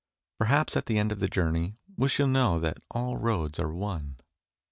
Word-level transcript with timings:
Perhaps 0.39 0.75
at 0.75 0.87
the 0.87 0.97
end 0.97 1.11
of 1.11 1.19
the 1.19 1.27
journey 1.27 1.75
we 1.95 2.09
shall 2.09 2.25
know 2.25 2.57
that 2.59 2.79
all 2.89 3.17
roads 3.17 3.59
are 3.59 3.71
one. 3.71 4.15